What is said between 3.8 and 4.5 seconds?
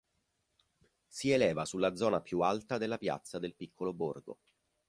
borgo.